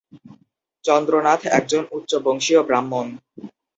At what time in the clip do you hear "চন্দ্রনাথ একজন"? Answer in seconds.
0.85-1.83